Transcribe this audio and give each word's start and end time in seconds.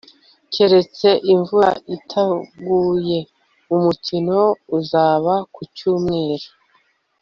keretse 0.53 1.09
imvura 1.33 1.71
itaguye, 1.95 3.19
umukino 3.75 4.39
uzaba 4.77 5.33
ku 5.53 5.61
cyumweru 5.75 6.47